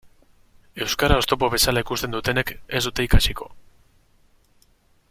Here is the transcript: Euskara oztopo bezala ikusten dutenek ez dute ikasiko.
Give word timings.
Euskara 0.85 1.17
oztopo 1.23 1.49
bezala 1.55 1.83
ikusten 1.85 2.17
dutenek 2.17 2.55
ez 2.79 2.83
dute 2.89 3.07
ikasiko. 3.09 3.51